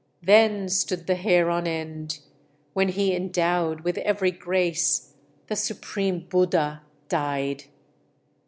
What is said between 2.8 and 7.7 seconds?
he endowed with every grace The supreme Buddha died!"